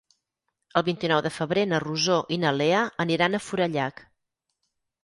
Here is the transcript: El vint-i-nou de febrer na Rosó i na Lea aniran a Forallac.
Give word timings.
El 0.79 0.83
vint-i-nou 0.87 1.21
de 1.27 1.31
febrer 1.35 1.65
na 1.73 1.83
Rosó 1.85 2.17
i 2.39 2.41
na 2.47 2.55
Lea 2.59 2.83
aniran 3.07 3.37
a 3.37 3.45
Forallac. 3.51 4.05